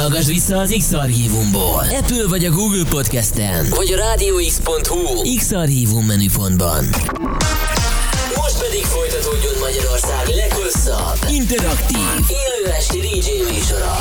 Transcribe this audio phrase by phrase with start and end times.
[0.00, 1.84] Hallgass vissza az X-Archívumból.
[2.00, 6.84] Apple vagy a Google Podcast-en, vagy a rádióx.hu X-Archívum menüpontban.
[8.34, 11.98] Most pedig folytatódjon Magyarország leghosszabb, interaktív,
[12.28, 13.94] élő esti DJ műsora.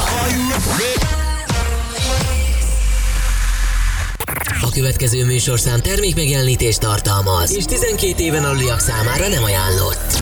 [4.62, 10.19] A következő műsorszám termékmegjelenítést tartalmaz, és 12 éven aluliak számára nem ajánlott.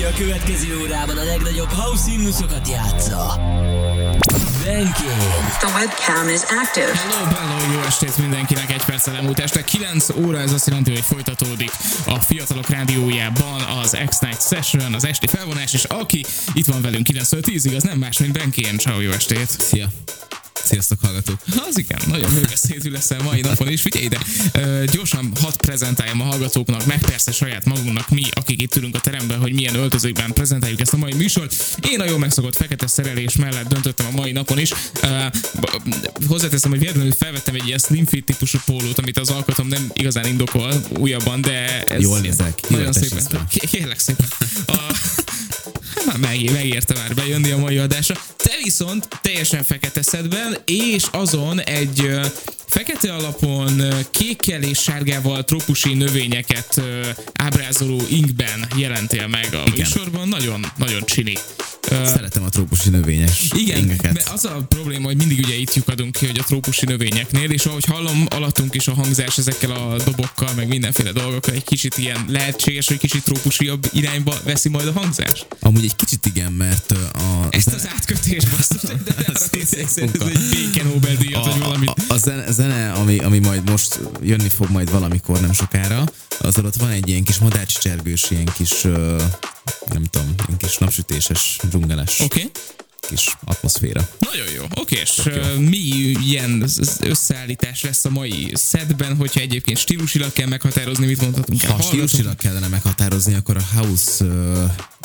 [0.00, 3.40] Aki a következő órában a legnagyobb house himnuszokat játsza.
[4.64, 5.18] Benkén.
[5.58, 6.92] The webcam is active.
[6.94, 11.00] Hello, hello, jó estét mindenkinek, egy perccel elmúlt este 9 óra, ez azt jelenti, hogy
[11.00, 11.70] folytatódik
[12.06, 17.42] a Fiatalok Rádiójában az X-Night Session, az esti felvonás, és aki itt van velünk 9-től
[17.46, 18.78] 10-ig, az nem más, mint Benkén.
[18.78, 19.48] Ciao, jó estét!
[19.48, 19.86] Szia!
[20.64, 21.38] Sziasztok hallgatók!
[21.68, 23.80] Az igen, nagyon bőbeszédű leszel mai napon is.
[23.82, 24.18] Figyelj ide,
[24.52, 29.00] ö, gyorsan hadd prezentáljam a hallgatóknak, meg persze saját magunknak, mi, akik itt ülünk a
[29.00, 31.78] teremben, hogy milyen öltözőkben prezentáljuk ezt a mai műsort.
[31.90, 34.72] Én a jó megszokott fekete szerelés mellett döntöttem a mai napon is.
[35.02, 35.26] Ö,
[36.26, 40.26] hozzáteszem, hogy véletlenül felvettem egy ilyen slim fit típusú pólót, amit az alkatom nem igazán
[40.26, 43.46] indokol újabban, de ez Jól nézek, Nagyon szépen.
[43.70, 44.26] Kérlek szépen.
[44.66, 44.78] A,
[46.16, 48.14] meg, megérte már bejönni a mai adásra.
[48.36, 52.20] Te viszont teljesen fekete szedben, és azon egy
[52.66, 56.82] fekete alapon kékkel és sárgával trópusi növényeket
[57.34, 60.28] ábrázoló inkben jelentél meg a műsorban.
[60.28, 61.34] Nagyon, nagyon csini.
[61.90, 64.12] Szeretem a trópusi növényes igen, ingeket.
[64.12, 67.66] mert az a probléma, hogy mindig ugye itt lyukadunk ki, hogy a trópusi növényeknél, és
[67.66, 72.24] ahogy hallom, alattunk is a hangzás ezekkel a dobokkal, meg mindenféle dolgokkal, egy kicsit ilyen
[72.28, 75.44] lehetséges, hogy kicsit trópusiabb irányba veszi majd a hangzás.
[75.60, 79.14] Amúgy egy kicsit igen, mert a, Ezt az átkötés basszus, de, de
[79.82, 80.10] ez egy
[80.50, 81.88] Béken Nobel-díjat, vagy a, valamit.
[81.88, 86.04] a, a zene, a zene ami, ami majd most jönni fog majd valamikor nem sokára,
[86.38, 89.22] az ott van egy ilyen kis madácscsergős, ilyen kis, ö,
[89.92, 92.50] nem tudom, ilyen kis napsütéses, dzsungeles Oké, okay.
[93.08, 94.08] kis atmoszféra.
[94.32, 94.64] nagyon jó.
[94.74, 95.76] Oké, és ö, mi
[96.26, 96.64] ilyen
[97.00, 101.70] összeállítás lesz a mai szedben, hogyha egyébként stílusilag kell meghatározni, mit mondhatunk el?
[101.70, 104.64] Ha stílusilag kellene meghatározni, akkor a house ö,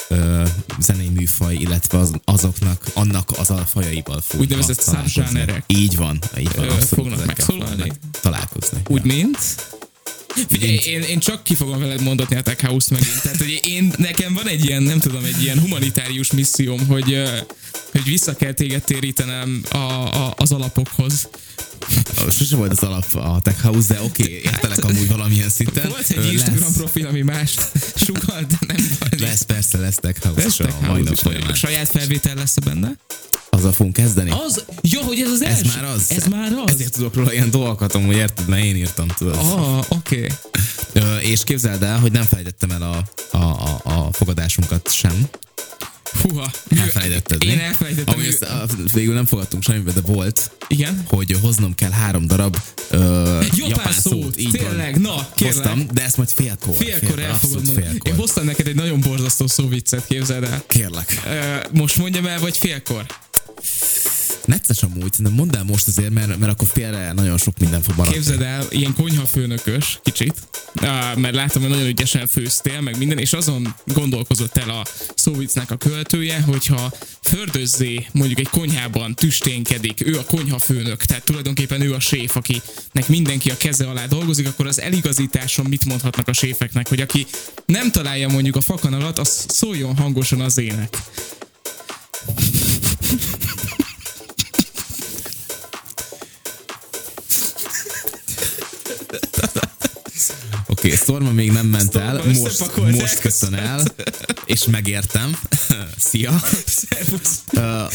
[0.09, 0.43] ö,
[0.79, 5.63] zenei műfaj, illetve az, azoknak, annak az alfajaival fognak Úgynevezett subzsánerek.
[5.67, 6.65] Így van, így van.
[6.65, 7.91] Ö, fognak megszólalni?
[8.21, 8.81] Találkozni.
[8.87, 9.13] Úgy, Ja.
[9.15, 9.37] mint?
[10.49, 13.21] Figyelj, én, én csak ki fogom veled mondatni a Tech House-t megint.
[13.21, 17.21] Tehát, hogy én, nekem van egy ilyen, nem tudom, egy ilyen humanitárius misszióm, hogy,
[17.91, 21.27] hogy vissza kell téged térítenem a, a, az alapokhoz.
[22.31, 25.89] Sose volt az alap a Tech House, de oké, okay, értelek amúgy valamilyen szinten.
[25.89, 27.55] Volt egy Instagram lesz, profil, ami más
[27.95, 29.19] sugal, de nem baj.
[29.19, 31.53] lesz, persze lesz Tech House, Lesz Tech a mai House nap folyamán.
[31.55, 32.91] Saját felvétel lesz benne?
[33.49, 34.29] Azzal fogunk kezdeni?
[34.29, 35.67] Az, jó, hogy ez az Ez első.
[35.75, 36.05] már az.
[36.11, 36.71] Ez már az.
[36.71, 39.35] Ezért tudok róla ilyen dolgokat, amúgy érted, mert én írtam, tudod.
[39.35, 40.27] Ah, oké.
[40.93, 41.31] Okay.
[41.31, 43.03] És képzeld el, hogy nem felejtettem el a,
[43.37, 45.27] a, a, a fogadásunkat sem.
[46.21, 46.51] Húha.
[46.77, 47.43] Elfelejtetted.
[47.43, 47.61] Én mi?
[47.61, 48.13] elfelejtettem.
[48.13, 51.03] Ami össze, a- végül nem fogadtunk semmibe, de volt, Igen?
[51.07, 52.57] hogy hoznom kell három darab
[52.89, 55.01] ö, Japán szót, Így tényleg, van.
[55.01, 55.55] na, kérlek.
[55.55, 56.75] Hoztam, de ezt majd félkor.
[56.75, 57.85] Félkor el fogod mondani.
[57.87, 58.11] félkor.
[58.11, 60.63] Én hoztam neked egy nagyon borzasztó szóviccet, képzeld el.
[60.67, 61.21] Kérlek.
[61.27, 63.05] Ö, Most mondjam el, vagy félkor?
[64.67, 67.95] Necces amúgy, de mondd el most azért, mert, mert akkor félre nagyon sok minden fog
[67.95, 68.17] maradni.
[68.17, 70.33] Képzeld el, ilyen konyhafőnökös, kicsit,
[71.15, 74.83] mert látom, hogy nagyon ügyesen főztél, meg minden, és azon gondolkozott el a
[75.15, 81.93] szóviccnek a költője, hogyha fördözzé mondjuk egy konyhában tüsténkedik, ő a konyhafőnök, tehát tulajdonképpen ő
[81.93, 86.87] a séf, akinek mindenki a keze alá dolgozik, akkor az eligazításon mit mondhatnak a séfeknek,
[86.87, 87.25] hogy aki
[87.65, 90.97] nem találja mondjuk a fakanalat, az szóljon hangosan az ének.
[100.85, 103.83] Oké, okay, Storma még nem ment el, Storma most, összepakolt most köszön el,
[104.45, 105.37] és megértem.
[106.09, 106.41] Szia!
[106.65, 107.41] Szervusz!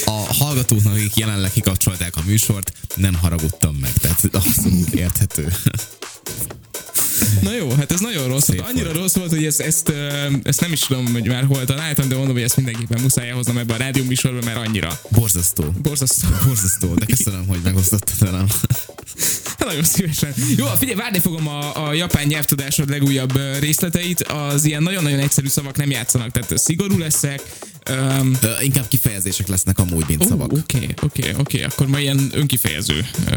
[0.05, 5.53] A hallgatóknak, akik jelenleg kikapcsolták a műsort, nem haragudtam meg, tehát abszolút érthető.
[7.43, 8.45] Na jó, hát ez nagyon rossz.
[8.45, 8.65] Szép.
[8.69, 8.97] Annyira volt.
[8.97, 9.93] rossz volt, hogy ezt, ezt,
[10.43, 13.59] ezt nem is tudom, hogy már hol találtam, de mondom, hogy ezt mindenképpen muszáj elhoznom
[13.59, 15.65] ebbe a rádió műsorba, mert annyira Borzasztó.
[15.83, 16.29] borzasztó.
[16.45, 18.47] Borzasztó, de köszönöm, hogy megosztottad velem.
[19.71, 20.35] Nagyon szívesen.
[20.57, 24.23] Jó, figyelj, várni fogom a, a japán nyelvtudásod legújabb részleteit.
[24.23, 27.43] Az ilyen nagyon-nagyon egyszerű szavak nem játszanak, tehát szigorú leszek,
[27.91, 30.53] Um, Ö, inkább kifejezések lesznek amúgy, mint szavak.
[30.53, 33.35] Oké, oké, oké, akkor ma ilyen önkifejező uh,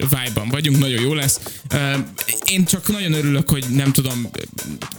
[0.00, 1.40] vibe-ban vagyunk, nagyon jó lesz.
[1.72, 1.94] Uh,
[2.44, 4.30] én csak nagyon örülök, hogy nem tudom,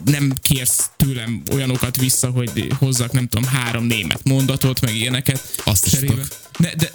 [0.06, 5.62] nem kérsz tőlem olyanokat vissza, hogy hozzak, nem tudom, három német mondatot, meg ilyeneket.
[5.64, 6.24] Azt is cserébe.
[6.58, 6.76] Tudok.
[6.76, 6.92] De,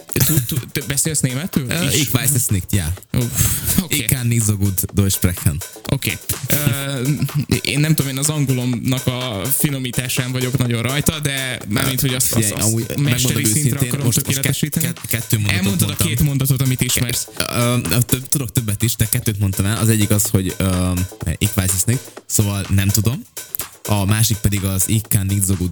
[0.47, 1.71] tu, te beszélsz németül?
[1.71, 1.93] Is?
[1.99, 2.93] Ich weiß es nicht, ja.
[3.13, 3.95] Uff, Oké.
[3.95, 5.57] Ich kann nicht so gut Deutsch sprechen.
[5.89, 6.17] Oké.
[6.49, 7.59] Okay.
[7.63, 12.33] én nem tudom, én az angolomnak a finomításán vagyok nagyon rajta, de mármint, hogy azt,
[12.33, 14.85] azt, azt amúgy mesteri szintre akarom most- most tökéletesíteni.
[14.85, 16.07] kett- kett- kettő mondatot Elmondtad a mondtam.
[16.07, 17.27] két mondatot, amit ismersz.
[18.05, 19.77] Több- tudok többet is, de kettőt mondtam el.
[19.77, 20.91] Az egyik az, hogy ö,
[21.37, 23.23] ich weiß es nicht, szóval nem tudom.
[23.89, 25.71] A másik pedig az ich kann nicht so gut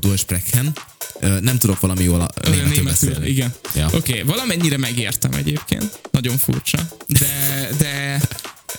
[1.42, 3.28] nem tudok valami jól németül németül, beszélni.
[3.30, 3.54] igen.
[3.76, 3.86] Ja.
[3.86, 6.00] Oké, okay, valamennyire megértem egyébként.
[6.12, 6.88] Nagyon furcsa.
[7.08, 8.22] De, de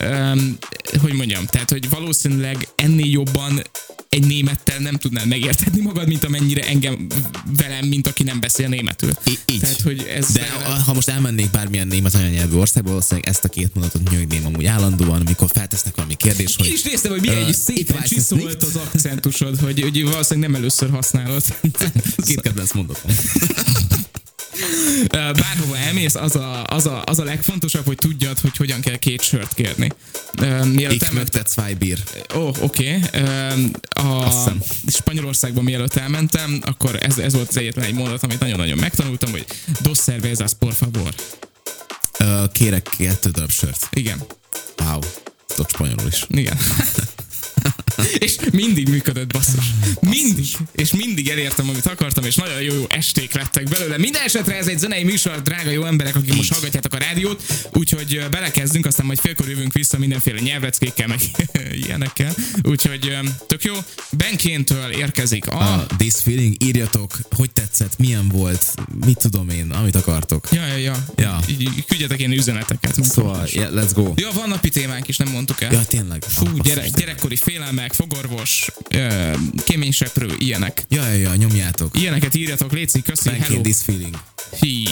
[0.01, 0.57] um,
[1.01, 3.61] hogy mondjam, tehát, hogy valószínűleg ennél jobban
[4.09, 7.07] egy némettel nem tudnál megértetni magad, mint amennyire engem
[7.57, 9.09] velem, mint aki nem beszél németül.
[9.25, 9.59] Í- így.
[9.59, 13.47] Tehát, hogy ez De a- ha most elmennék bármilyen német anyanyelvű országba, valószínűleg ezt a
[13.47, 17.37] két mondatot nyögném amúgy állandóan, amikor feltesznek valami kérdést, hogy Én is néztem, hogy milyen
[17.41, 21.43] Ö, egy szépen csiszolt az akcentusod, hogy, hogy valószínűleg nem először használod.
[22.27, 23.11] két kedvenc mondatom.
[25.11, 29.21] Bárhova elmész, az a, az, a, az a legfontosabb, hogy tudjad, hogy hogyan kell két
[29.21, 29.91] sört kérni.
[30.63, 31.97] Mielőtt Ich möchte zwei Bier.
[32.35, 32.99] Ó, oh, oké.
[33.13, 33.71] Okay.
[33.89, 34.31] A.
[34.87, 39.45] Spanyolországban mielőtt elmentem, akkor ez, ez volt az egyetlen egy mondat, amit nagyon-nagyon megtanultam, hogy
[39.81, 41.13] dos cervezas, por favor.
[42.51, 43.87] Kérek kettő darab sört.
[43.91, 44.23] Igen,
[44.77, 44.99] Wow.
[45.47, 46.25] Tudok spanyolul is.
[46.29, 46.57] igen.
[48.25, 49.65] és mindig működött, basszus.
[50.01, 50.45] Mindig.
[50.71, 53.97] És mindig elértem, amit akartam, és nagyon jó, jó esték lettek belőle.
[53.97, 57.43] Minden esetre ez egy zenei műsor, drága jó emberek, akik most hallgatjátok a rádiót,
[57.73, 61.19] úgyhogy belekezdünk, aztán majd félkor jövünk vissza mindenféle nyelvleckékkel, meg
[61.85, 62.35] ilyenekkel.
[62.63, 63.17] Úgyhogy
[63.47, 63.73] tök jó.
[64.11, 65.73] Benkéntől érkezik a...
[65.73, 68.73] A This Feeling, írjatok, hogy tetszett, milyen volt,
[69.05, 70.47] mit tudom én, amit akartok.
[70.51, 71.03] Ja, ja, ja.
[71.15, 71.39] Ja.
[71.87, 73.03] Küldjetek ilyen üzeneteket.
[73.03, 74.13] Szóval, yeah, let's go.
[74.15, 75.71] Ja, van napi témánk is, nem mondtuk el.
[75.71, 76.23] Ja, tényleg.
[76.27, 79.31] Fú, gyere, gyerekkori félelmek, fogorvos, ö,
[79.65, 80.83] kéményseprő, ilyenek.
[80.89, 81.99] Ja, ja, ja, nyomjátok.
[81.99, 83.39] Ilyeneket írjatok, Léci, köszi, hello.
[83.39, 84.15] Benként This Feeling.
[84.59, 84.87] Hí.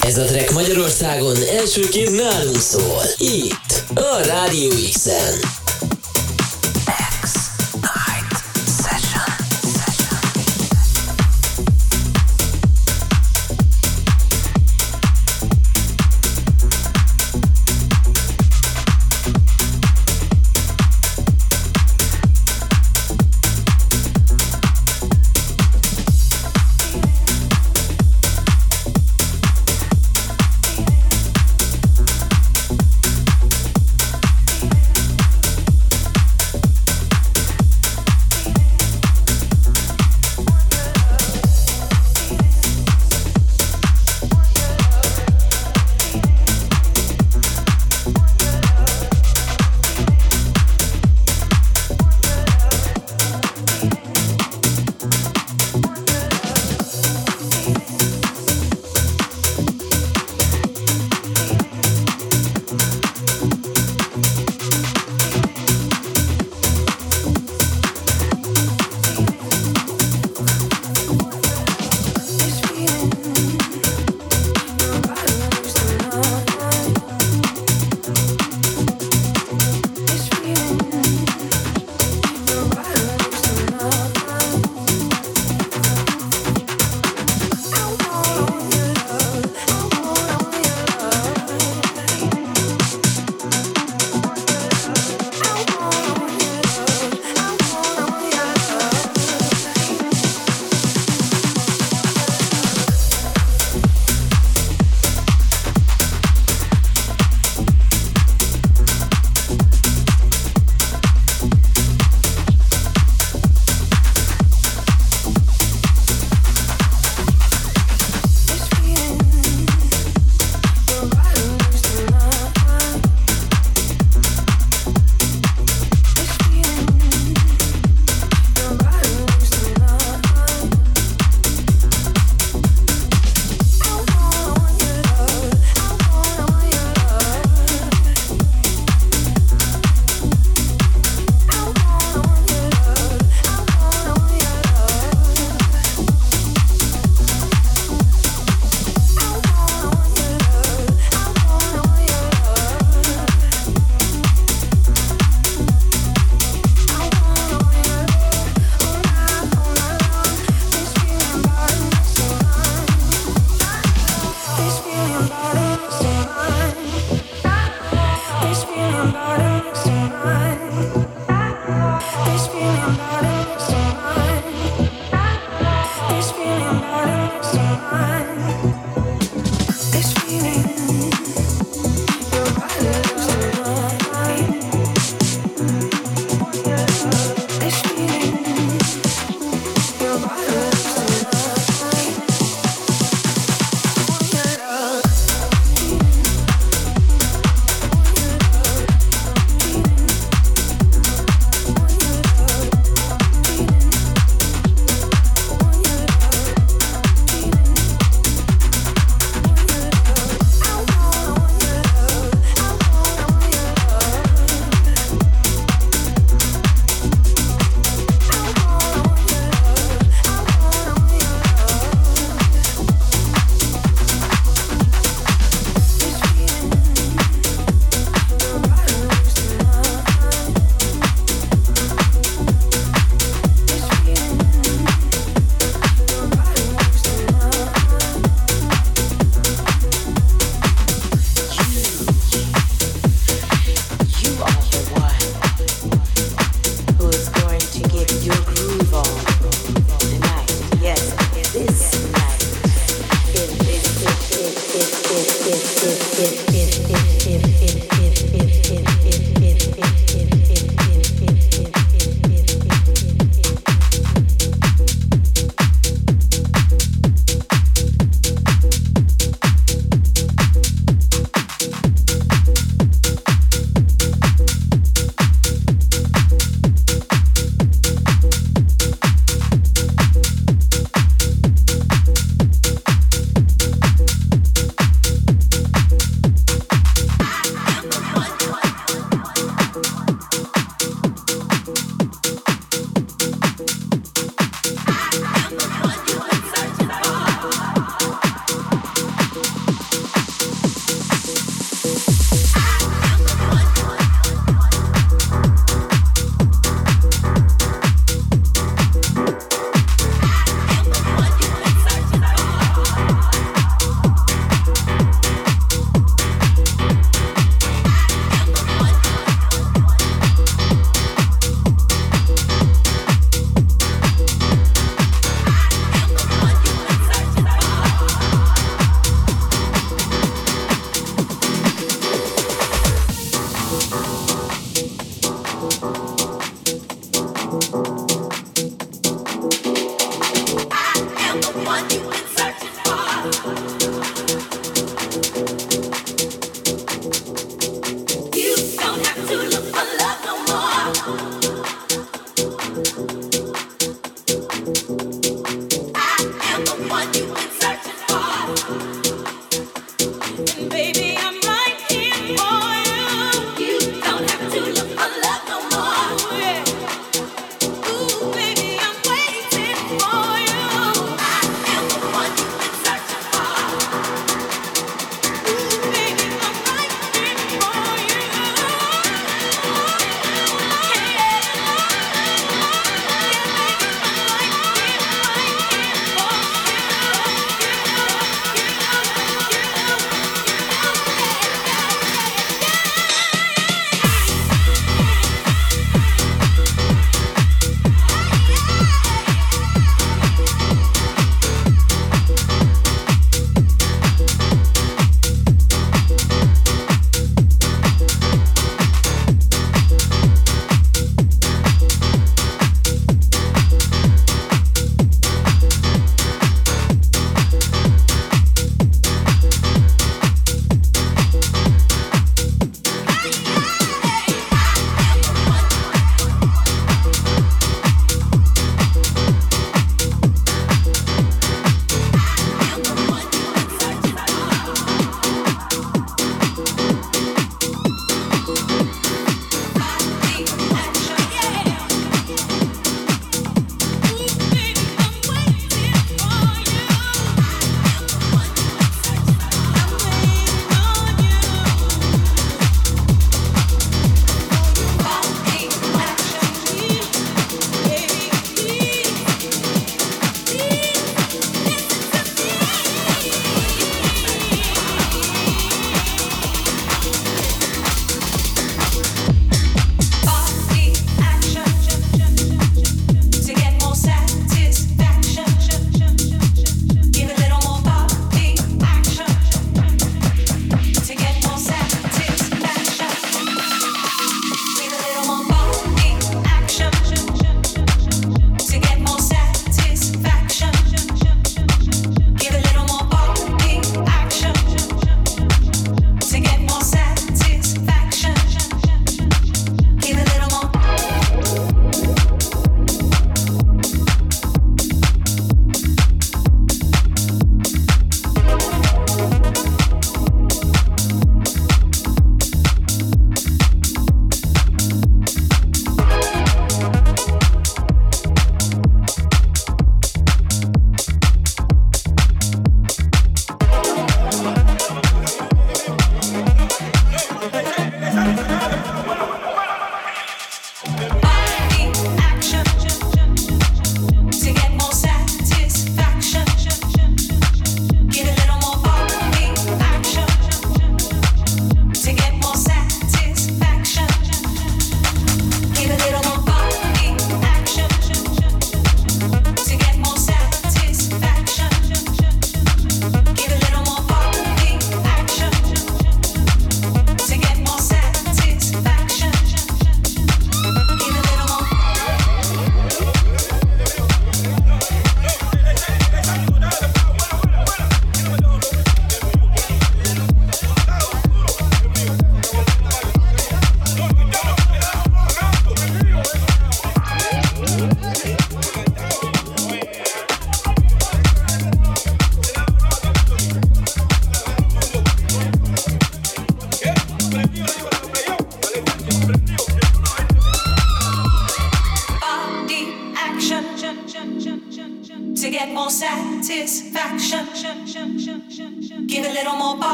[0.00, 3.02] Ez a track Magyarországon elsőként nálunk szól.
[3.18, 5.63] Itt, a Rádió X-en.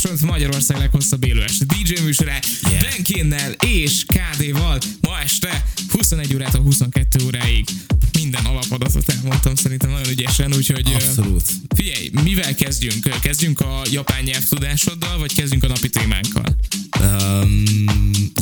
[0.00, 2.82] Sessions, Magyarország leghosszabb élő este DJ műsorát, yeah.
[2.82, 7.64] Benkénnel és KD-val ma este 21 órától 22 óráig
[8.12, 11.48] minden alapadatot elmondtam szerintem nagyon ügyesen, úgyhogy Abszolút.
[11.74, 13.20] figyelj, mivel kezdjünk?
[13.20, 16.56] Kezdjünk a japán nyelvtudásoddal, vagy kezdjünk a napi témánkkal?
[17.00, 17.62] Um,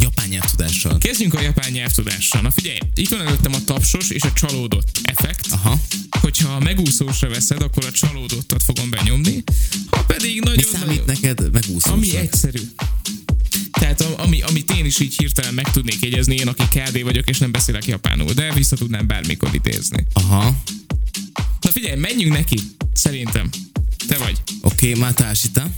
[0.01, 0.99] japán nyelvtudással.
[0.99, 2.41] Kezdjünk a japán nyelvtudással.
[2.41, 5.47] Na figyelj, itt van előttem a tapsos és a csalódott effekt.
[5.51, 5.81] Aha.
[6.21, 9.45] Hogyha megúszósra veszed, akkor a csalódottat fogom benyomni.
[11.29, 11.93] Neked megúszósra?
[11.93, 12.61] ami egyszerű.
[13.71, 17.39] Tehát ami, amit én is így hirtelen meg tudnék jegyezni, én aki KD vagyok, és
[17.39, 20.07] nem beszélek japánul, de vissza tudnám bármikor idézni.
[20.13, 20.57] Aha.
[21.61, 22.57] Na figyelj, menjünk neki,
[22.93, 23.49] szerintem.
[24.09, 24.43] Te vagy.
[24.63, 25.71] Oké, okay, Matásita.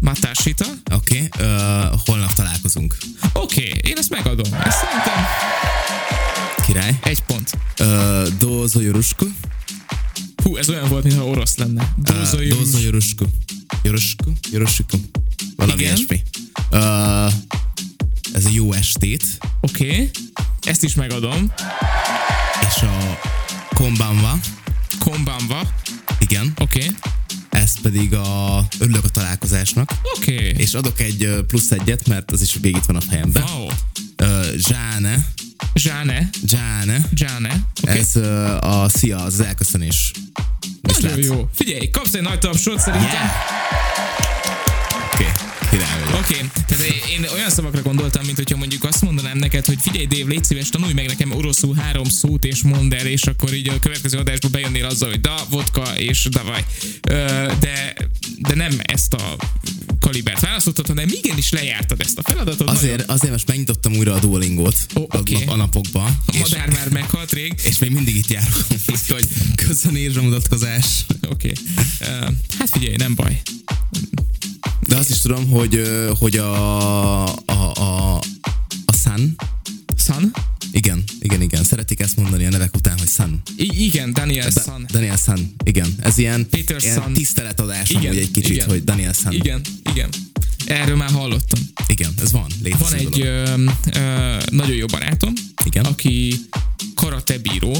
[0.00, 0.66] Matashita.
[0.92, 1.46] Oké, okay.
[1.46, 2.96] uh, holnap találkozunk.
[3.32, 4.52] Oké, okay, én ezt megadom.
[4.52, 5.24] Ezt szerintem
[6.66, 6.98] Király.
[7.02, 7.50] egy pont.
[7.80, 9.26] Uh, Dozo Yorusku.
[10.42, 11.94] Hú, ez olyan volt, mintha orosz lenne.
[11.96, 12.78] Dozo Uh, Dozo
[13.82, 14.32] Yorusku?
[14.50, 14.98] Yorusku.
[15.56, 15.96] Valami Igen.
[15.96, 16.22] ilyesmi.
[16.70, 17.32] Uh,
[18.32, 19.24] ez a jó estét.
[19.60, 19.84] Oké.
[19.84, 20.10] Okay.
[20.62, 21.52] Ezt is megadom.
[22.68, 23.18] És a
[23.74, 24.38] Konbanwa.
[24.98, 25.60] Konbanwa.
[26.18, 26.52] Igen.
[26.58, 26.84] Oké.
[26.84, 26.96] Okay.
[27.48, 29.92] Ez pedig a örülök a találkozásnak.
[30.16, 30.34] Oké.
[30.34, 30.46] Okay.
[30.46, 33.42] És adok egy plusz egyet, mert az is végig itt van a fejemben.
[33.42, 33.66] Wow.
[34.22, 35.26] Uh, Zsáne.
[35.74, 36.28] Zsáne.
[36.46, 37.08] Zsáne.
[37.14, 37.60] Zsáne.
[37.82, 37.98] Okay.
[37.98, 40.12] Ez uh, a szia, az elköszönés.
[40.92, 41.36] Nagyon Viszlát.
[41.36, 41.48] jó.
[41.54, 43.10] Figyelj, kapsz egy nagy tapsot szerintem.
[43.12, 43.78] Yeah.
[45.12, 46.20] Oké, okay.
[46.20, 46.48] Oké, okay.
[46.66, 50.44] tehát én olyan szavakra gondoltam, mint hogyha mondjuk azt mondanám neked, hogy figyelj Dave, légy
[50.44, 54.18] szíves, tanulj meg nekem oroszul három szót és mondd el, és akkor így a következő
[54.18, 56.64] adásba bejönnél azzal, hogy da, vodka és davaj.
[57.60, 57.94] De,
[58.38, 59.36] de nem ezt a
[60.00, 62.70] kalibert választottad, hanem igenis lejártad ezt a feladatot.
[62.70, 65.44] Azért, azért most megnyitottam újra a Duolingot a, oké.
[65.44, 66.18] a, a napokban.
[66.26, 67.54] A És, madár már meghalt rég.
[67.68, 68.66] és még mindig itt járok.
[68.92, 70.86] Úgyhogy köszönés a mutatkozás.
[71.28, 71.52] Oké.
[72.00, 72.34] Okay.
[72.58, 73.40] Hát figyelj, nem baj.
[74.86, 75.82] De azt is tudom, hogy,
[76.18, 78.16] hogy a, a, a,
[78.84, 79.36] a Sun,
[79.98, 80.30] Sun?
[80.72, 83.42] igen, igen, igen, szeretik ezt mondani a nevek után, hogy Sun.
[83.56, 84.86] I- igen, Daniel Da- Sun.
[84.90, 85.94] Daniel Sun, igen.
[86.00, 87.12] Ez ilyen, Peter ilyen Sun.
[87.12, 89.32] tiszteletadás amúgy egy kicsit, hogy Daniel Sun.
[89.32, 89.60] Igen,
[89.92, 90.08] igen.
[90.66, 91.60] Erről már hallottam.
[91.86, 92.46] igen, ez van.
[92.78, 93.26] Van egy dolog.
[93.26, 93.64] ö,
[94.00, 95.32] ö, nagyon jó barátom,
[95.64, 95.84] Igen.
[95.84, 96.34] aki
[96.94, 97.76] karate bíró,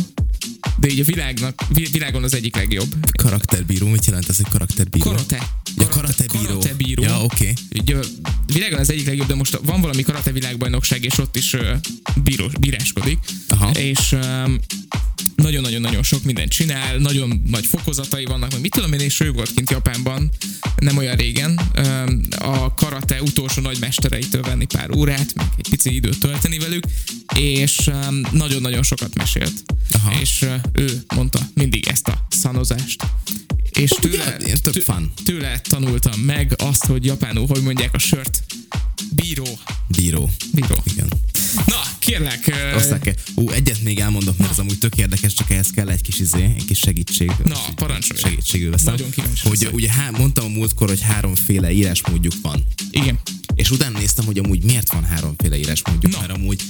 [0.78, 2.94] de így a világnak, vi- világon az egyik legjobb.
[3.16, 5.04] Karakterbíró, mit jelent ez, hogy karakterbíró?
[5.04, 5.48] Karate.
[5.76, 6.42] Ja, karatebíró.
[6.44, 7.02] Karatebíró.
[7.02, 7.52] Ja, oké.
[7.72, 8.00] Így, ö,
[8.52, 11.74] világon az egyik legjobb, de most van valami karate világbajnokság, és ott is ö,
[12.22, 13.18] bíró, bíráskodik.
[13.48, 13.70] Aha.
[13.70, 14.16] És
[15.34, 19.54] nagyon-nagyon-nagyon sok mindent csinál, nagyon nagy fokozatai vannak, meg mit tudom én, és ő volt
[19.54, 20.30] kint Japánban
[20.76, 21.60] nem olyan régen
[22.38, 26.84] a karate utolsó nagy mestereitől venni pár órát, meg egy pici időt tölteni velük,
[27.36, 27.90] és
[28.32, 29.62] nagyon-nagyon sokat mesélt.
[29.92, 30.20] Aha.
[30.20, 33.04] És ő mondta mindig ezt a szanozást.
[33.72, 35.12] És Ugye, tőle, ilyen tök tő- fun.
[35.24, 38.42] tőle tanultam meg azt, hogy japánul hogy mondják a sört.
[39.12, 39.58] Bíró.
[39.86, 40.30] Bíró.
[40.52, 40.82] Bíró.
[40.92, 41.08] Igen.
[41.66, 42.54] Na, kérlek.
[42.74, 43.14] Aztán kell.
[43.34, 46.42] Ú, egyet még elmondok, mert ez amúgy tök érdekes, csak ehhez kell egy kis izé,
[46.56, 47.32] egy kis segítség.
[47.44, 48.20] Na, parancsolj.
[48.20, 48.94] Segítségül veszem.
[48.94, 52.64] Nagyon kíváncsi Hogy ugye há, mondtam a múltkor, hogy háromféle írásmódjuk van.
[52.90, 53.18] Igen.
[53.58, 56.20] És utána néztem, hogy amúgy miért van háromféle írásmódjuk, Na.
[56.20, 56.62] mert amúgy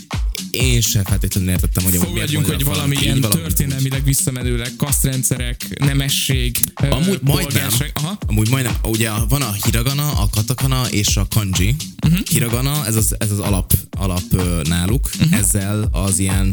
[0.51, 3.05] én sem feltétlenül értettem, hogy amúgy miért Fogadjunk, van hogy valami valami.
[3.05, 7.69] ilyen valahogy történelmileg visszamenőleg kasztrendszerek, nemesség, Amúgy majdnem.
[7.93, 8.19] Aha.
[8.27, 11.77] amúgy majdnem, ugye van a hiragana, a katakana és a kanji.
[12.07, 12.21] Uh-huh.
[12.27, 14.23] Hiragana, ez az, ez az alap, alap
[14.63, 15.39] náluk, uh-huh.
[15.39, 16.53] ezzel az ilyen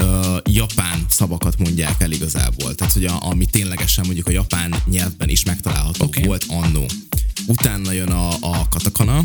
[0.00, 2.74] ö, japán szavakat mondják el igazából.
[2.74, 6.22] Tehát, hogy a, ami ténylegesen mondjuk a japán nyelvben is megtalálható okay.
[6.22, 6.86] volt annó.
[7.46, 9.24] Utána jön a, a katakana,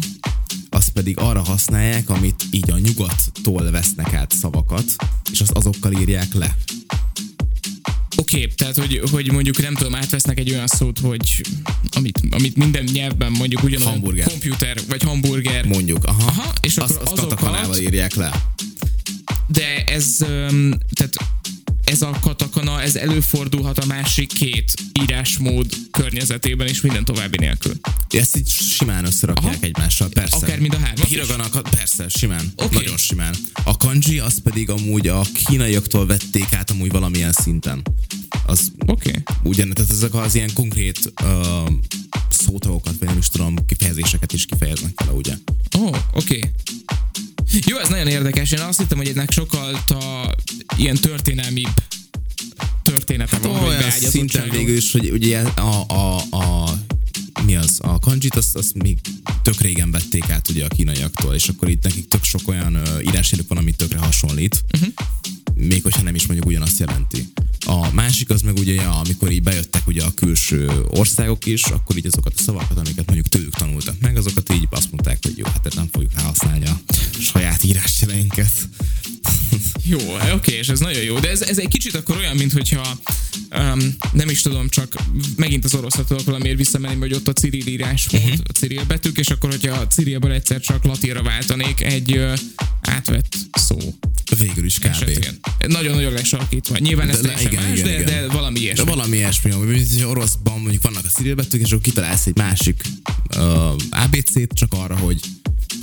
[0.70, 4.96] azt pedig arra használják, amit így a nyugattól vesznek át szavakat,
[5.32, 6.56] és azt azokkal írják le.
[8.18, 11.42] Oké, okay, tehát hogy, hogy mondjuk nem tudom, átvesznek egy olyan szót, hogy
[11.92, 14.28] amit, amit minden nyelvben mondjuk ugyanolyan Hamburger.
[14.28, 16.26] komputer, vagy hamburger, Mondjuk, aha.
[16.28, 18.32] Aha, és azt, akkor azt azokat- írják le.
[19.48, 20.16] De ez,
[20.94, 21.16] tehát
[21.86, 27.74] ez a katakana, ez előfordulhat a másik két írásmód környezetében is minden további nélkül.
[28.10, 29.64] Ezt így simán összerakják Aha.
[29.64, 30.36] egymással, persze.
[30.36, 31.10] Akár mind a hármat is?
[31.10, 32.54] Hiraganakat, persze, simán.
[32.56, 32.76] Oké.
[32.76, 33.36] Nagyon simán.
[33.64, 37.82] A kanji az pedig amúgy a kínaiaktól vették át amúgy valamilyen szinten.
[38.46, 39.10] Az Oké.
[39.10, 39.24] Okay.
[39.44, 41.72] ugyan, tehát ezek az ilyen konkrét uh,
[42.30, 45.34] szótagokat, vagy nem is tudom, kifejezéseket is kifejeznek vele, ugye?
[45.78, 46.38] Ó, oh, oké.
[46.38, 46.52] Okay.
[47.66, 48.52] Jó, ez nagyon érdekes.
[48.52, 50.36] Én azt hittem, hogy ennek sokkal ta,
[50.78, 51.74] ilyen történelmibb
[52.84, 54.12] története van, vagy Olyan beágyazottsága.
[54.12, 56.74] szinten végül is, hogy ugye a, a, a
[57.46, 57.80] mi az?
[57.82, 58.98] A kanjit azt, azt még
[59.42, 63.04] tök régen vették át ugye a kínaiaktól, és akkor itt nekik tök sok olyan uh,
[63.08, 64.64] írásjelük van, ami tökre hasonlít.
[64.74, 64.94] Uh-huh.
[65.54, 67.28] Még hogyha nem is mondjuk ugyanazt jelenti.
[67.66, 72.06] A másik az meg ugye, amikor így bejöttek ugye a külső országok is, akkor így
[72.06, 75.76] azokat a szavakat, amiket mondjuk tőlük tanultak meg, azokat így azt mondták, hogy jó, hát
[75.76, 76.80] nem fogjuk használni a
[77.20, 78.52] saját írásjeleinket.
[79.94, 80.00] Jó,
[80.34, 83.00] oké, és ez nagyon jó, de ez, ez egy kicsit akkor olyan, mint hogyha
[83.52, 84.96] um, nem is tudom, csak
[85.36, 88.40] megint az oroszra tudok valamiért visszamenni, hogy ott a Cyril írásmód, uh-huh.
[88.48, 92.40] a Cyril betűk, és akkor, hogyha a Cyrilből egyszer csak latinra váltanék egy uh,
[92.82, 93.78] átvett szó
[94.38, 95.26] Végül is kb.
[95.68, 96.78] Nagyon-nagyon lesarkítva.
[96.78, 98.06] Nyilván ez De- teljesen igen, más, igen, de, igen.
[98.06, 98.86] de valami De ilyesmi.
[98.86, 102.82] valami ilyesmi, ami hogy oroszban mondjuk vannak a cirilbetűk, és akkor kitalálsz egy másik
[103.38, 103.44] uh,
[103.90, 105.20] ABC-t csak arra, hogy,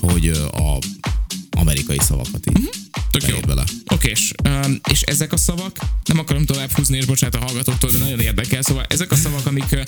[0.00, 0.78] hogy uh, a
[1.56, 2.74] amerikai szavakat így uh-huh.
[3.10, 3.38] Tök jó.
[3.46, 3.64] bele.
[3.86, 7.90] Oké, és, um, és ezek a szavak, nem akarom tovább húzni, és bocsánat a hallgatóktól,
[7.90, 9.80] de nagyon érdekel, szóval ezek a szavak, amik uh,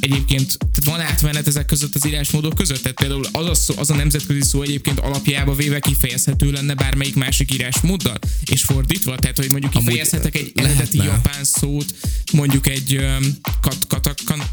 [0.00, 3.90] egyébként, tehát van átmenet ezek között az írásmódok között, tehát például az a, szó, az
[3.90, 9.50] a nemzetközi szó egyébként alapjába véve kifejezhető lenne bármelyik másik írásmóddal, és fordítva, tehát hogy
[9.50, 11.16] mondjuk Amúgy kifejezhetek egy eredeti lehetne.
[11.16, 11.94] japán szót,
[12.32, 14.46] mondjuk egy um, kat, katakan, kat,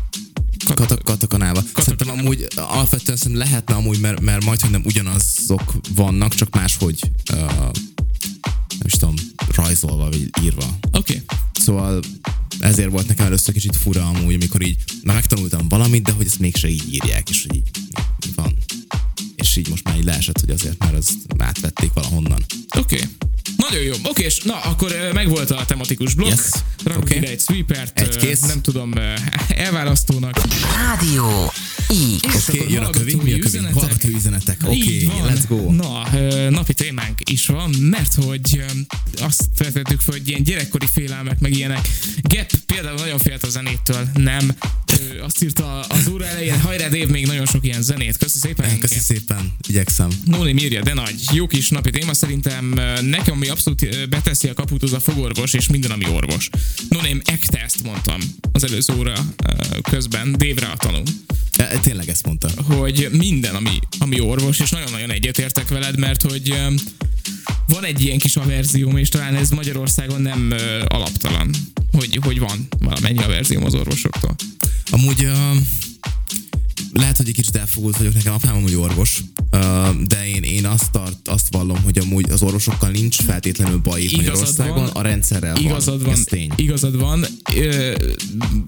[0.73, 0.97] Kata.
[1.75, 6.99] Szerintem amúgy alapvetően szerintem lehetne amúgy, mert, mert majd, hogy nem ugyanazok vannak, csak máshogy
[7.33, 7.39] uh,
[8.69, 9.15] nem is tudom,
[9.55, 10.77] rajzolva vagy írva.
[10.91, 11.23] Oké, okay.
[11.53, 11.99] Szóval
[12.59, 16.39] ezért volt nekem először kicsit fura amúgy, amikor így már megtanultam valamit, de hogy ezt
[16.39, 17.69] mégse így írják, és hogy így,
[18.35, 18.57] van.
[19.35, 22.45] És így most már így leesett, hogy azért, mert ezt átvették valahonnan.
[22.77, 22.95] Oké.
[22.95, 23.07] Okay.
[23.57, 23.93] Nagyon jó.
[24.03, 26.29] Oké, és na, akkor megvolt a tematikus blokk.
[26.29, 26.49] Yes.
[26.83, 27.15] Rakunk Oké.
[27.15, 27.99] ide egy sweepert.
[27.99, 28.39] Egy kész.
[28.39, 28.93] Nem tudom,
[29.67, 30.41] elválasztónak.
[30.75, 31.51] Rádió
[31.87, 32.47] X.
[32.47, 33.45] Oké, akkor jön a kövi, mi a kövi?
[33.45, 33.73] üzenetek.
[33.73, 34.61] Hallgató üzenetek.
[34.65, 35.33] Oké, van.
[35.33, 35.71] let's go.
[35.71, 36.09] Na,
[36.49, 38.63] napi témánk is van, mert hogy
[39.21, 41.89] azt vetettük fel, hogy ilyen gyerekkori félelmek, meg ilyenek.
[42.21, 44.55] Gep például nagyon félt a zenétől, nem.
[44.99, 48.17] Ö, azt írta az óra elején, hajrá Dév, még nagyon sok ilyen zenét.
[48.17, 48.79] Köszi szépen.
[48.79, 50.09] Köszi szépen, igyekszem.
[50.25, 51.15] Nóni írja, de nagy.
[51.33, 52.13] Jó kis napi téma.
[52.13, 52.65] Szerintem
[53.01, 56.49] nekem, ami abszolút beteszi a kaput, az a fogorvos, és minden, ami orvos.
[56.89, 58.19] Nóném ektest mondtam
[58.51, 59.13] az előző óra
[59.81, 61.03] közben, Dévre a tanú
[61.57, 62.49] E, tényleg ezt mondta.
[62.63, 66.61] hogy minden, ami, ami orvos, és nagyon-nagyon egyetértek veled, mert hogy
[67.67, 71.49] van egy ilyen kis averzióm, és talán ez Magyarországon nem ö, alaptalan,
[71.91, 74.35] hogy, hogy van valamennyi averzióm az orvosoktól.
[74.91, 75.31] Amúgy uh,
[76.99, 79.21] lehet, hogy egy kicsit elfogult vagyok, nekem apám amúgy orvos,
[80.07, 84.15] de én, én azt, tart, azt vallom, hogy amúgy az orvosokkal nincs feltétlenül baj itt
[84.15, 84.87] Magyarországon, van.
[84.87, 86.05] a rendszerrel Igazad van.
[86.05, 86.51] van, Ez tény.
[86.55, 87.25] igazad van,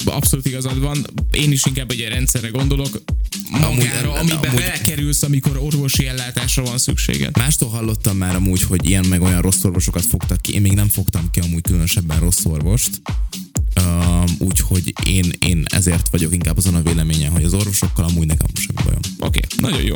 [0.06, 1.06] abszolút igazad van.
[1.32, 3.02] Én is inkább egy rendszerre gondolok,
[3.52, 3.68] magára,
[4.14, 7.38] Amúgy- amiben amúgy- belekerülsz, amikor orvosi ellátásra van szükséged.
[7.38, 10.54] Mástól hallottam már amúgy, hogy ilyen meg olyan rossz orvosokat fogtak ki.
[10.54, 13.02] Én még nem fogtam ki amúgy különösebben rossz orvost.
[14.38, 18.84] Úgyhogy én, én ezért vagyok inkább azon a véleményen, hogy az orvosokkal amúgy nekem semmi
[18.84, 19.02] bajom.
[19.20, 19.96] Oké, okay, nagyon jó.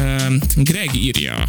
[0.00, 1.48] Um, Greg írja.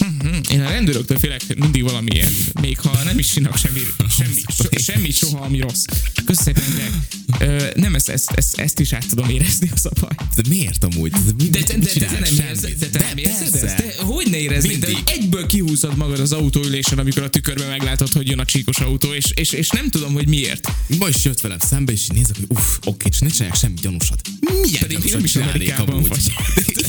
[0.00, 3.80] Mhm, Én a rendőröktől félek mindig valamiért, még ha nem is csinálok semmi,
[4.18, 5.84] semmi, so, semmi soha, ami rossz.
[6.24, 10.26] Köszönöm szépen, nem, ezt, ezt, ezt, ezt, is át tudom érezni az a baj.
[10.36, 11.10] De miért amúgy?
[11.10, 11.18] De,
[11.50, 13.76] De, de, de, de, te nem érzed, de te nem érzed ezt?
[13.76, 14.78] De hogy ne éreznéd?
[14.78, 19.12] De egyből kihúzod magad az autóülésen, amikor a tükörben meglátod, hogy jön a csíkos autó,
[19.12, 20.70] és, és, és nem tudom, hogy miért.
[20.98, 24.20] Ma is jött velem szembe, és nézek, hogy uff, oké, csak ne csinálják semmi gyanúsat.
[24.40, 26.08] Milyen Pedig még nem is Amerikában amúgy?
[26.08, 26.32] vagy.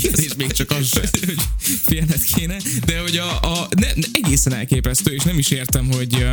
[0.25, 1.03] és még csak az sem.
[1.85, 6.25] félned kéne, de hogy a, a ne, egészen elképesztő, és nem is értem, hogy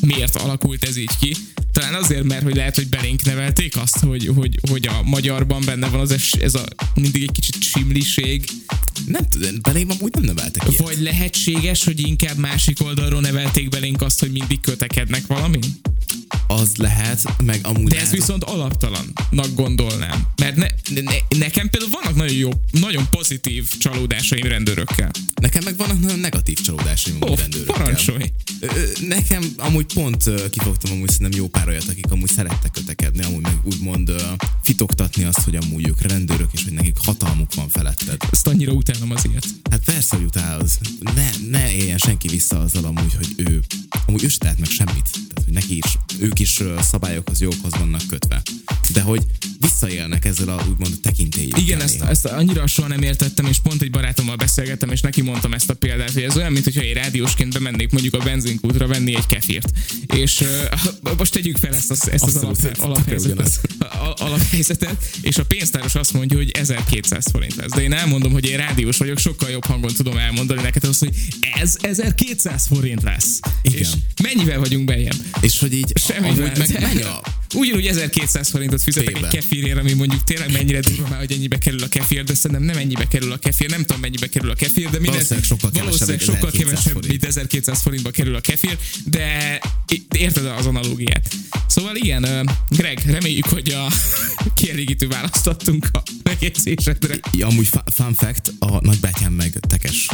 [0.00, 1.36] miért alakult ez így ki.
[1.74, 5.88] Talán azért, mert hogy lehet, hogy belénk nevelték azt, hogy, hogy, hogy a magyarban benne
[5.88, 6.64] van az es, ez a
[6.94, 8.44] mindig egy kicsit simliség,
[9.06, 10.82] Nem tudom, belém amúgy nem neveltek ilyet.
[10.82, 15.62] vagy lehetséges, hogy inkább másik oldalról nevelték belénk azt, hogy mindig kötekednek valamin?
[16.46, 20.26] Az lehet, meg amúgy De ez lehet, viszont alaptalannak gondolnám.
[20.36, 20.66] Mert ne,
[21.00, 25.10] ne, nekem például vannak nagyon jó, nagyon pozitív csalódásaim rendőrökkel.
[25.40, 27.74] Nekem meg vannak nagyon negatív csalódásaim amúgy rendőrökkel.
[27.74, 28.32] parancsolj!
[29.00, 33.58] Nekem amúgy pont kifogtam amúgy szerintem jó pár olyat, akik amúgy szerettek kötekedni, amúgy meg
[33.62, 34.22] úgymond ö,
[34.62, 38.16] fitoktatni azt, hogy amúgy ők rendőrök, és hogy nekik hatalmuk van feletted.
[38.30, 39.46] Ezt annyira utálom az ilyet.
[39.70, 40.68] Hát persze, hogy utálod.
[41.14, 43.62] Ne, ne éljen senki vissza azzal amúgy, hogy ő
[44.06, 45.10] amúgy ő se tehet meg semmit.
[45.10, 48.42] Tehát, hogy neki is, ők is szabályokhoz, joghoz vannak kötve.
[48.92, 49.22] De hogy
[49.60, 51.60] visszaélnek ezzel a úgymond tekintélyükkel.
[51.60, 52.08] Igen, ezt, néha.
[52.08, 55.74] ezt annyira soha nem értettem, és pont egy barátommal beszélgettem, és neki mondtam ezt a
[55.74, 59.70] példát, hogy ez olyan, mintha én rádiósként bemennék mondjuk a benzinkútra venni egy kefírt.
[60.06, 63.60] És uh, most tegyük fel ezt, az, ezt az alap, alaphelyzetet,
[64.16, 67.70] alaphelyzetet, és a pénztáros azt mondja, hogy 1200 forint lesz.
[67.70, 71.14] De én elmondom, hogy én rádiós vagyok, sokkal jobb hangon tudom elmondani neked azt, hogy
[71.60, 73.40] ez 1200 forint lesz.
[73.62, 73.78] Igen.
[73.78, 73.88] És
[74.22, 75.16] mennyivel vagyunk bejebb?
[75.40, 76.30] És hogy így Semmivel.
[76.30, 77.20] amúgy meg menj a
[77.54, 79.26] ugyanúgy 1200 forintot fizetek Téve.
[79.26, 82.66] egy kefirért, ami mondjuk tényleg mennyire durva már, hogy ennyibe kerül a kefir, de szerintem
[82.66, 85.70] nem ennyibe kerül a kefir, nem tudom mennyibe kerül a kefir, de minden, Valószínűleg sokkal
[85.70, 89.58] kevesebb, valószínűleg sokkal 1200 kevesebb, mint 1200 forintba kerül a kefir, de
[90.16, 91.28] érted az analógiát.
[91.66, 93.86] Szóval igen, Greg, reméljük, hogy a
[94.54, 97.18] kielégítő választ adtunk a megjegyzésedre.
[97.32, 100.06] Ja, amúgy fun fact, a nagybátyám meg tekes.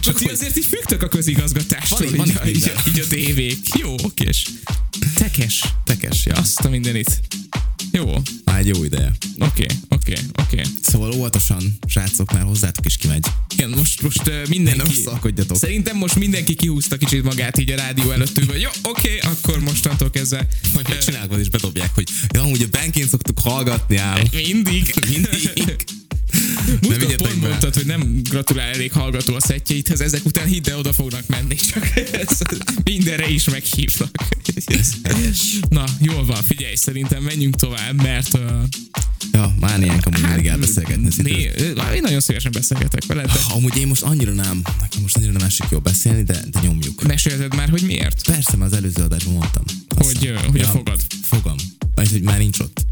[0.00, 2.98] Csak ti azért így függtök a közigazgatástól, Van- így, van a, itt így, a- így
[2.98, 3.58] a dévék.
[3.78, 4.46] Jó, okés.
[5.14, 5.64] Tekes.
[5.84, 6.34] tekes, ja.
[6.34, 7.20] Azt a mindenit.
[7.92, 9.12] Jó, oké, Már egy jó ideje.
[9.38, 10.62] oké, oké.
[10.82, 13.26] Szóval óvatosan, srácok, már hozzátok is kimegy.
[13.52, 15.02] Igen, most, most uh, Nem mindenki...
[15.02, 15.56] szalkodjatok.
[15.56, 18.58] Szerintem most mindenki kihúzta kicsit magát így a rádió előtt ülve.
[18.58, 20.46] Jó, oké, akkor mostantól kezdve...
[20.74, 24.20] Majd ö, megcsinálják, és bedobják, hogy ja, amúgy a benként szoktuk hallgatni ám.
[24.32, 24.94] Mindig.
[25.08, 25.84] Mindig.
[26.80, 30.92] Múltkor pont mondtad, hogy nem gratulál elég hallgató a szettjeidhez, ezek után hidd el, oda
[30.92, 32.38] fognak menni, csak ez,
[32.84, 34.10] mindenre is meghívnak.
[35.68, 38.62] Na, jól van, figyelj, szerintem menjünk tovább, mert uh,
[39.32, 41.08] Ja, mániánk amúgy mindig elbeszélgetni.
[41.16, 41.52] né,
[41.94, 45.42] én nagyon szívesen beszélgetek veled, de Amúgy én most annyira nem, nekem most annyira nem
[45.46, 47.02] esik jól beszélni, de, de nyomjuk.
[47.02, 48.22] mesélted már, hogy miért?
[48.26, 49.62] Persze, már az előző adásban mondtam.
[49.88, 51.00] Azt Hogy, hogy a fogad.
[51.22, 51.56] Fogam.
[51.94, 52.84] Vagy, hogy már nincs ott.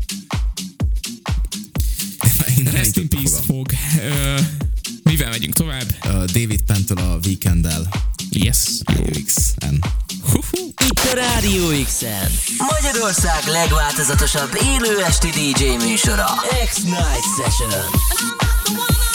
[2.65, 3.45] Rest in peace, fogam.
[3.47, 3.67] fog.
[3.97, 4.41] Uh,
[5.03, 5.95] mivel megyünk tovább?
[6.05, 7.89] Ö, David Pentől a Weekenddel.
[8.31, 8.59] Yes.
[8.99, 9.75] UXN.
[10.23, 10.73] Hú-hú.
[10.91, 12.31] Itt a Rádió X-en.
[12.59, 16.27] Magyarország legváltozatosabb élő esti DJ műsora.
[16.67, 19.08] X-Night Session.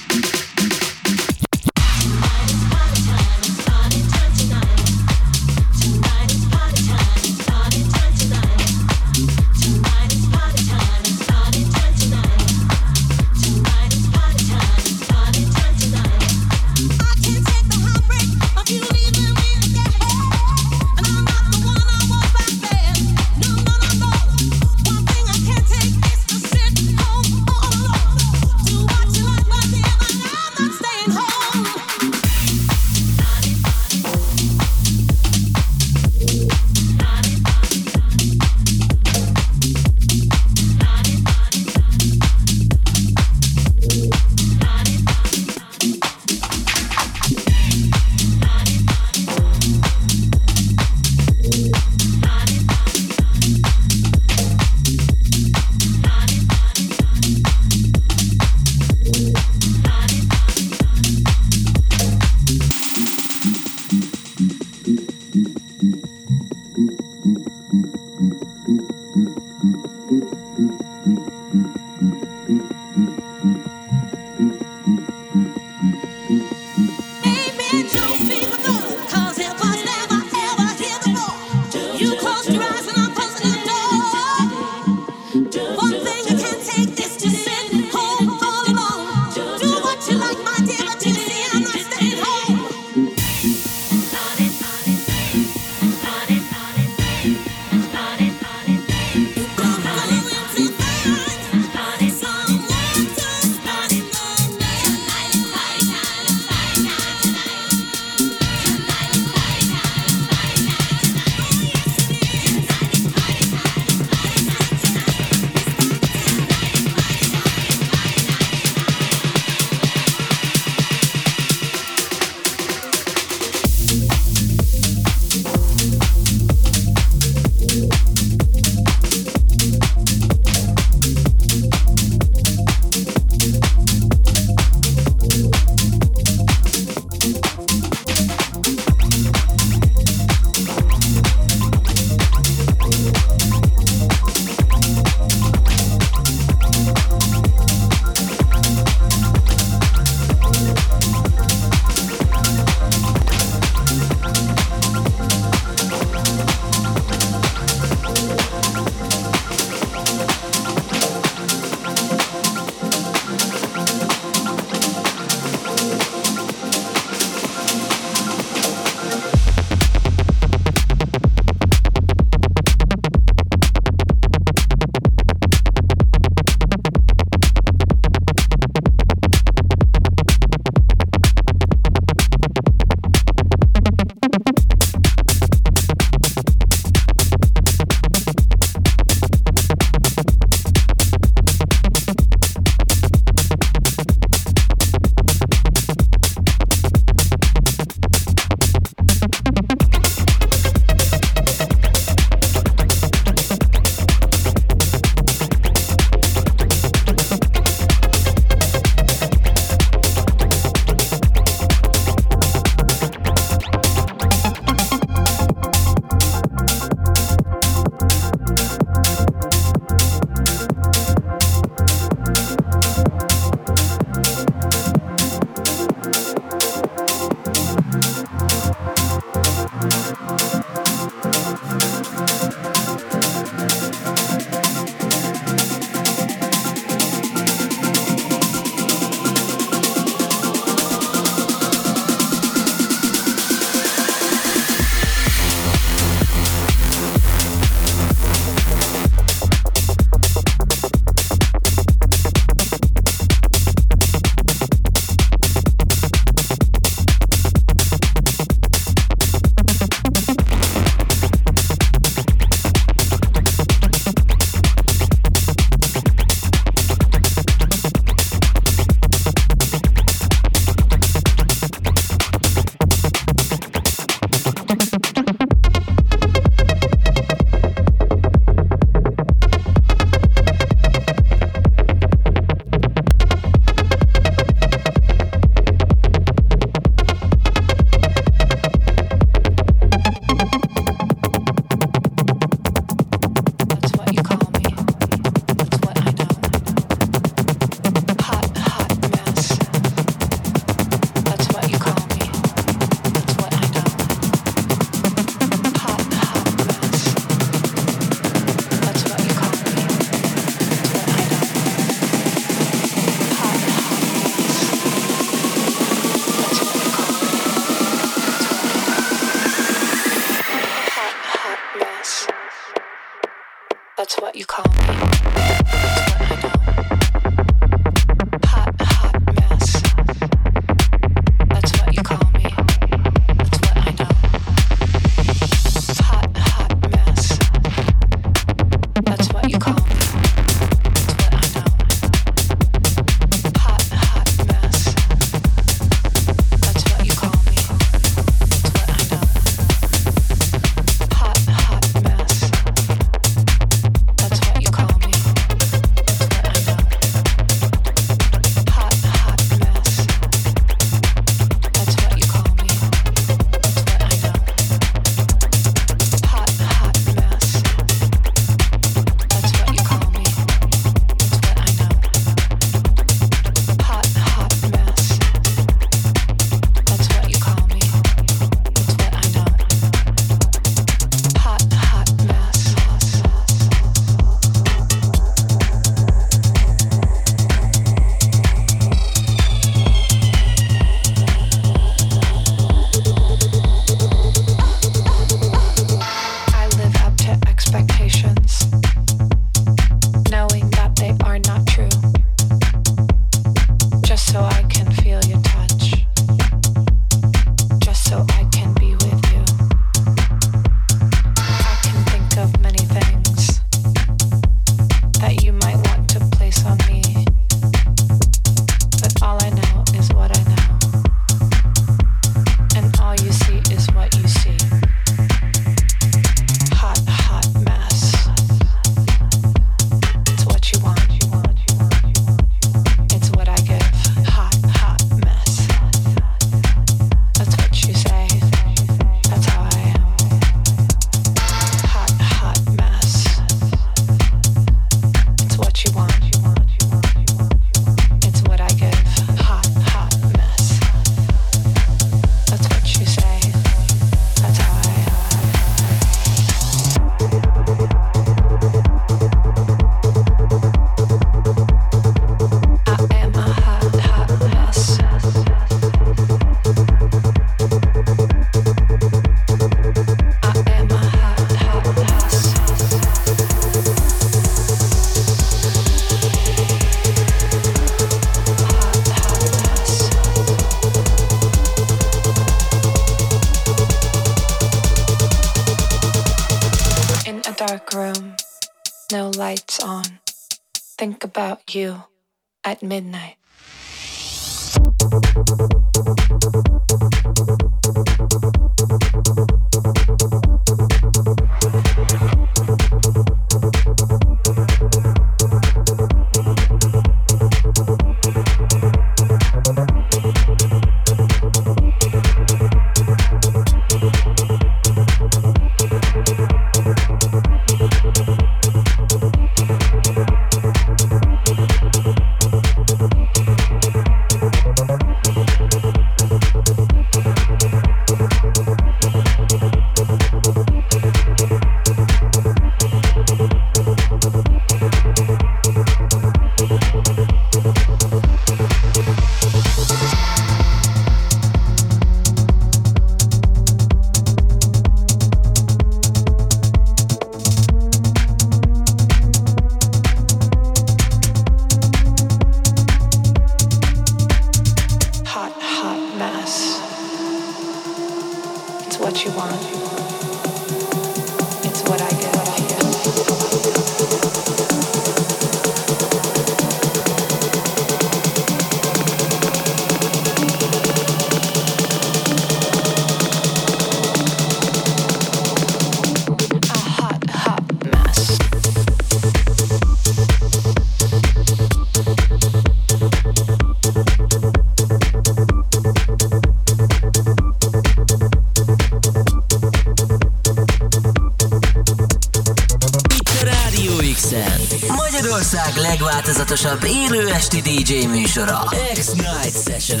[597.54, 598.58] Esti DJ műsora,
[598.92, 600.00] X-Night Session.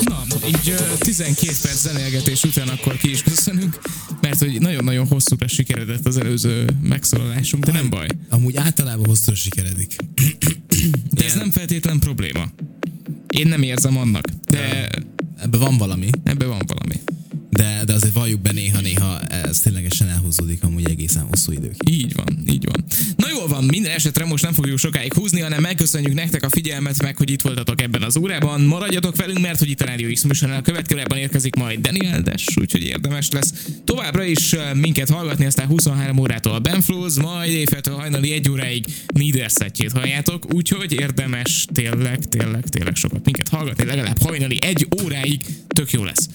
[0.00, 3.78] Na, így ö, 12 perc zenélgetés után akkor ki is köszönünk,
[4.20, 8.06] mert hogy nagyon-nagyon hosszúra sikeredett az előző megszólalásunk, de nem baj.
[28.30, 28.60] Órában.
[28.60, 32.44] Maradjatok velünk, mert hogy itt a Radio X műsornál a következőben érkezik majd Daniel Des,
[32.60, 33.52] úgyhogy érdemes lesz
[33.84, 39.50] továbbra is minket hallgatni, aztán 23 órától a Benflows, majd éjféltől hajnali egy óráig Needer
[39.50, 45.90] szettjét halljátok, úgyhogy érdemes tényleg, tényleg, tényleg sokat minket hallgatni, legalább hajnali egy óráig, tök
[45.90, 46.28] jó lesz.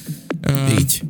[0.47, 1.01] Uh, Így.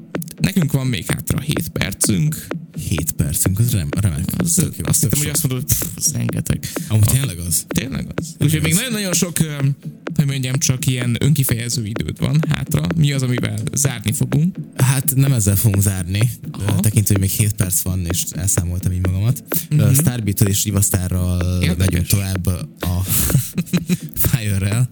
[0.42, 2.48] Nekünk van még hátra 7 percünk,
[2.90, 4.26] 7 percünk, az rem, remek.
[4.38, 6.60] az, jó, azt hittem, hogy azt mondod, hogy pff, az rengeteg.
[6.88, 7.66] Amúgy tényleg az.
[7.68, 8.36] Tényleg az.
[8.40, 9.38] Úgyhogy még nagyon-nagyon sok,
[10.26, 12.82] hogy mondjam, csak ilyen önkifejező időd van hátra.
[12.96, 14.58] Mi az, amivel zárni fogunk?
[14.76, 16.80] Hát nem ezzel fogunk zárni, Aha.
[16.80, 19.44] tekintve, hogy még 7 perc van, és elszámoltam így magamat.
[19.76, 19.94] Mm-hmm.
[19.94, 22.46] Starbeat-től és Ivasztárral megyünk tovább
[22.80, 23.02] a
[24.30, 24.88] Fire-rel,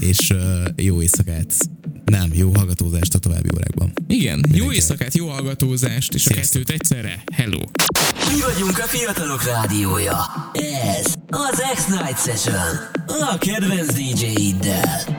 [0.00, 0.34] és
[0.76, 1.68] jó éjszakát,
[2.08, 3.92] nem, jó hallgatózást a további órákban.
[4.06, 4.74] Igen, jó Mindenkinek.
[4.74, 6.62] éjszakát, jó hallgatózást, és a Sziasztok.
[6.62, 7.22] kettőt egyszerre.
[7.32, 7.58] Hello!
[8.34, 10.16] Mi vagyunk a fiatalok rádiója.
[10.52, 12.66] Ez az X-Night Session.
[13.06, 15.16] A kedvenc DJ-iddel.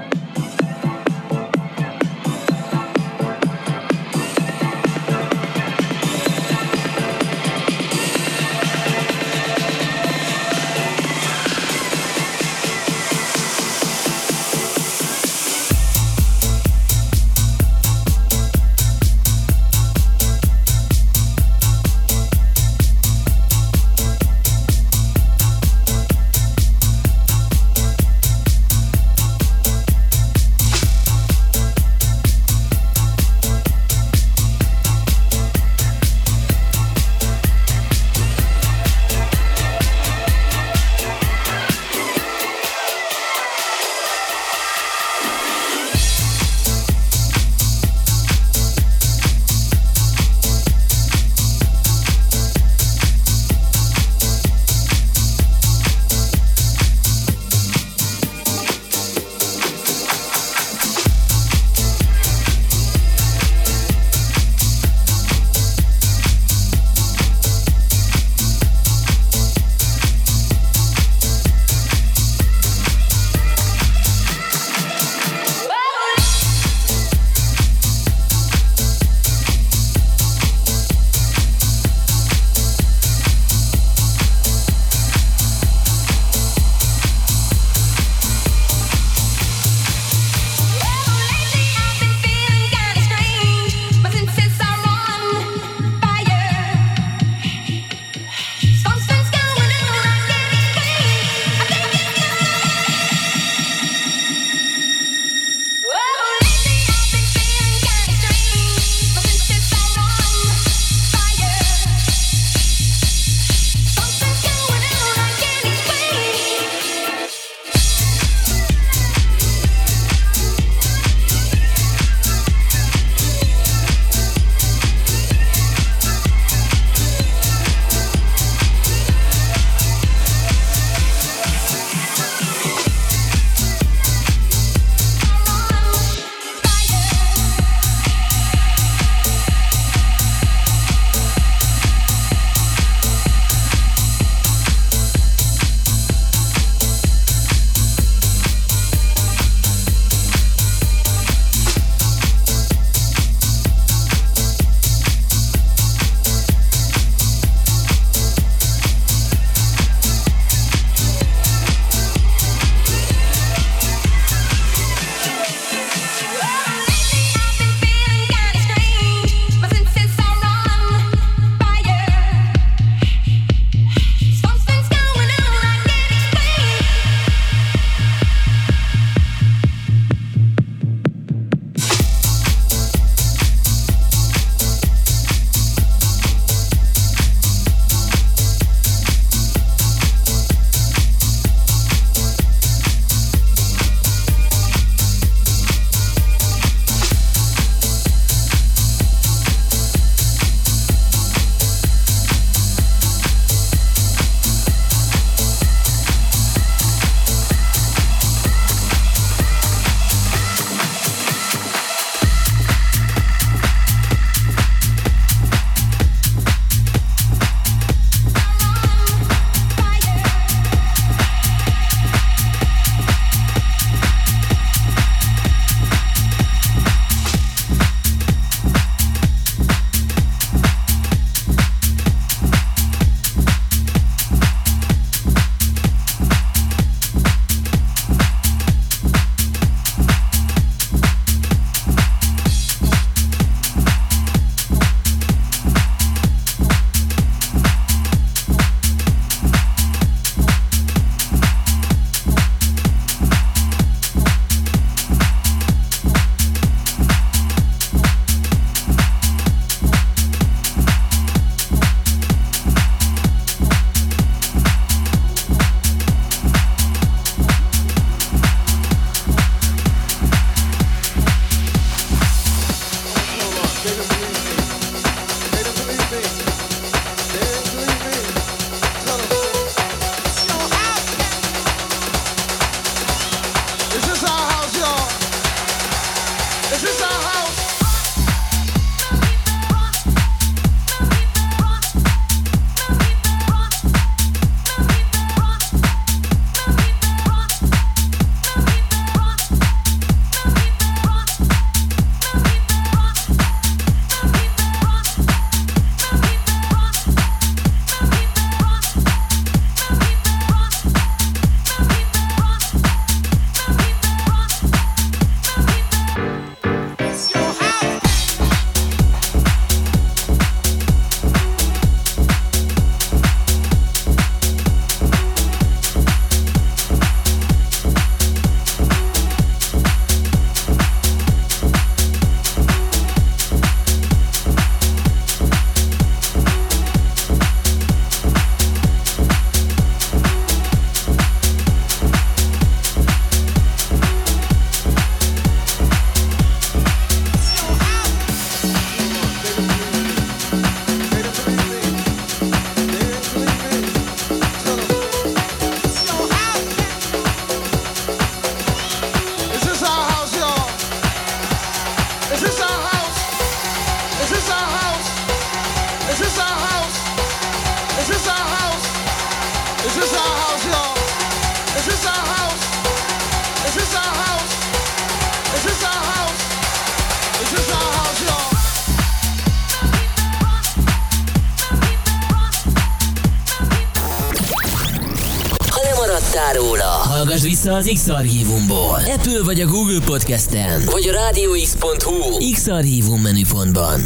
[387.62, 389.00] Vissza az X-Archívumból.
[389.16, 394.00] Apple vagy a Google Podcasten, vagy a rádióx.hu X-Archívum menüpontban.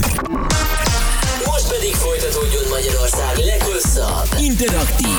[1.45, 5.12] Most pedig folytatódjon Magyarország leghosszabb, interaktív,